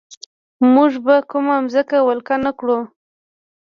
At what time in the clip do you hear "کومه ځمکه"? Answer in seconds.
1.29-1.97